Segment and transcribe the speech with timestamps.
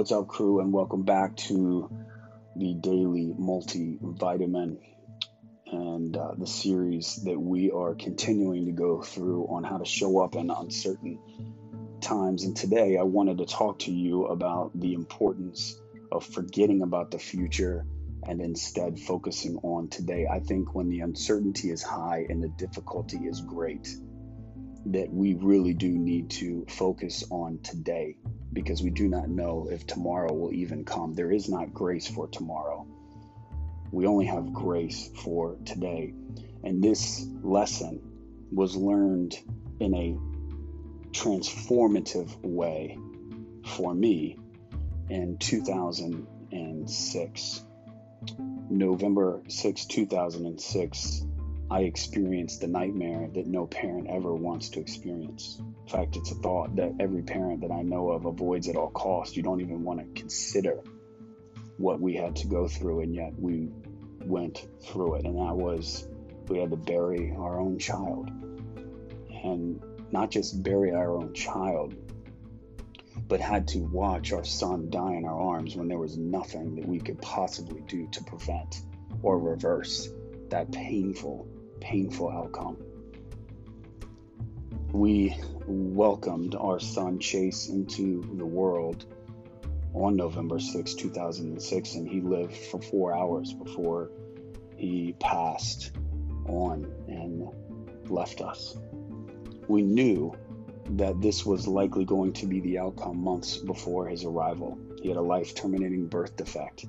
[0.00, 1.90] What's up, crew, and welcome back to
[2.56, 4.78] the daily multivitamin
[5.66, 10.20] and uh, the series that we are continuing to go through on how to show
[10.20, 11.18] up in uncertain
[12.00, 12.44] times.
[12.44, 15.78] And today, I wanted to talk to you about the importance
[16.10, 17.84] of forgetting about the future
[18.26, 20.26] and instead focusing on today.
[20.26, 23.86] I think when the uncertainty is high and the difficulty is great,
[24.86, 28.16] that we really do need to focus on today
[28.52, 31.14] because we do not know if tomorrow will even come.
[31.14, 32.84] There is not grace for tomorrow.
[33.92, 36.12] We only have grace for today.
[36.62, 38.02] And this lesson
[38.52, 39.38] was learned
[39.78, 40.18] in a
[41.12, 42.98] transformative way
[43.66, 44.36] for me
[45.08, 47.64] in 2006.
[48.70, 51.24] November 6, 2006,
[51.72, 55.56] I experienced the nightmare that no parent ever wants to experience.
[55.60, 58.90] In fact, it's a thought that every parent that I know of avoids at all
[58.90, 59.36] costs.
[59.36, 60.82] You don't even want to consider
[61.76, 63.68] what we had to go through, and yet we
[64.18, 65.26] went through it.
[65.26, 66.08] And that was
[66.48, 68.28] we had to bury our own child.
[69.44, 71.94] And not just bury our own child,
[73.28, 76.88] but had to watch our son die in our arms when there was nothing that
[76.88, 78.82] we could possibly do to prevent
[79.22, 80.08] or reverse
[80.48, 81.46] that painful
[81.80, 82.76] painful outcome.
[84.92, 85.36] We
[85.66, 89.06] welcomed our son Chase into the world
[89.94, 94.10] on November 6, 2006, and he lived for four hours before
[94.76, 95.92] he passed
[96.46, 97.48] on and
[98.10, 98.76] left us.
[99.68, 100.34] We knew
[100.90, 104.78] that this was likely going to be the outcome months before his arrival.
[105.02, 106.86] He had a life terminating birth defect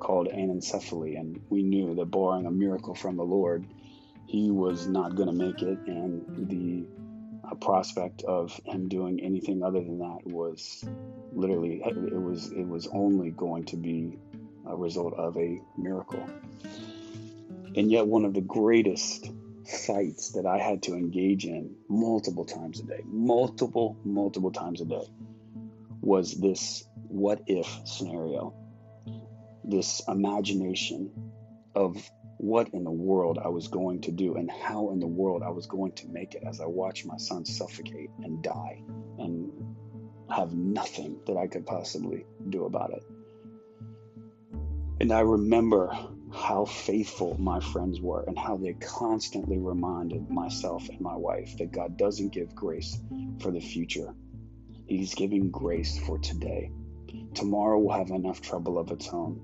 [0.00, 3.64] called anencephaly, and we knew that barring a miracle from the Lord,
[4.32, 6.86] he was not going to make it, and the
[7.46, 10.82] uh, prospect of him doing anything other than that was
[11.34, 14.18] literally it was it was only going to be
[14.66, 16.26] a result of a miracle.
[17.76, 19.30] And yet, one of the greatest
[19.86, 24.86] fights that I had to engage in multiple times a day, multiple, multiple times a
[24.86, 25.06] day,
[26.00, 28.54] was this what if scenario,
[29.62, 31.10] this imagination
[31.74, 32.10] of
[32.42, 35.50] what in the world I was going to do and how in the world I
[35.50, 38.82] was going to make it as I watched my son suffocate and die
[39.16, 39.52] and
[40.28, 43.04] have nothing that I could possibly do about it.
[45.00, 45.96] And I remember
[46.32, 51.70] how faithful my friends were and how they constantly reminded myself and my wife that
[51.70, 52.98] God doesn't give grace
[53.38, 54.16] for the future,
[54.86, 56.72] He's giving grace for today.
[57.34, 59.40] Tomorrow will have enough trouble of its own,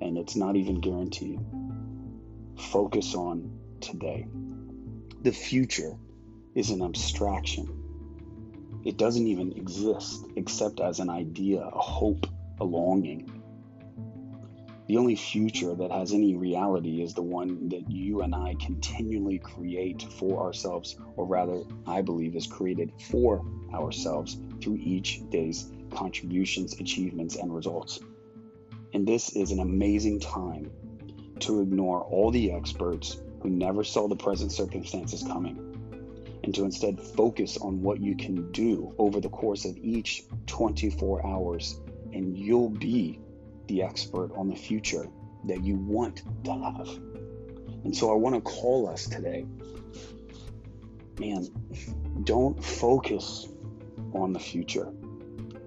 [0.00, 1.38] and it's not even guaranteed
[2.56, 4.26] focus on today.
[5.22, 5.96] The future
[6.54, 7.78] is an abstraction.
[8.84, 12.26] It doesn't even exist except as an idea, a hope,
[12.60, 13.42] a longing.
[14.88, 19.38] The only future that has any reality is the one that you and I continually
[19.38, 26.78] create for ourselves, or rather, I believe, is created for ourselves through each day's contributions,
[26.80, 28.00] achievements, and results.
[28.92, 30.70] And this is an amazing time
[31.42, 35.72] to ignore all the experts who never saw the present circumstances coming
[36.44, 41.24] and to instead focus on what you can do over the course of each 24
[41.26, 41.80] hours,
[42.12, 43.20] and you'll be
[43.68, 45.06] the expert on the future
[45.44, 46.88] that you want to have.
[47.84, 49.46] And so I want to call us today.
[51.18, 51.48] Man,
[52.24, 53.48] don't focus
[54.12, 54.92] on the future.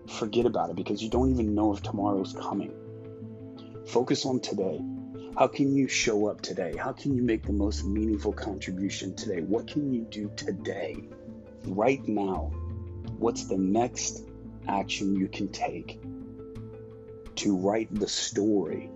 [0.07, 2.73] Forget about it because you don't even know if tomorrow's coming.
[3.87, 4.81] Focus on today.
[5.37, 6.77] How can you show up today?
[6.77, 9.41] How can you make the most meaningful contribution today?
[9.41, 11.09] What can you do today,
[11.65, 12.53] right now?
[13.17, 14.23] What's the next
[14.69, 15.99] action you can take
[17.35, 18.89] to write the story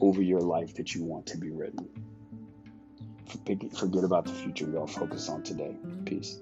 [0.00, 1.86] over your life that you want to be written?
[3.76, 4.86] Forget about the future, y'all.
[4.86, 5.76] Focus on today.
[6.06, 6.38] Peace.